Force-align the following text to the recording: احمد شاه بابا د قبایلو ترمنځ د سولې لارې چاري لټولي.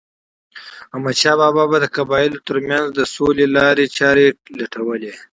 احمد 0.93 1.15
شاه 1.21 1.49
بابا 1.57 1.77
د 1.81 1.85
قبایلو 1.95 2.43
ترمنځ 2.47 2.87
د 2.93 2.99
سولې 3.15 3.45
لارې 3.57 3.85
چاري 3.97 4.27
لټولي. 4.59 5.13